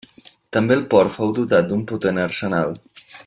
[0.55, 2.77] També el port fou dotat d'un potent arsenal.